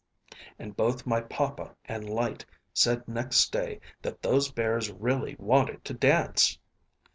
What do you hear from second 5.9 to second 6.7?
dance.